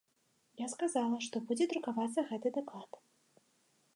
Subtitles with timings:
[0.61, 2.91] Я сказала, што будзе друкавацца гэты даклад.